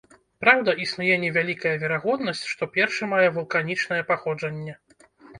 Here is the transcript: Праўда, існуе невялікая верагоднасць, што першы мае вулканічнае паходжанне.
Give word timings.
Праўда, 0.43 0.73
існуе 0.83 1.17
невялікая 1.23 1.73
верагоднасць, 1.83 2.41
што 2.53 2.67
першы 2.77 3.09
мае 3.11 3.27
вулканічнае 3.35 3.99
паходжанне. 4.09 4.75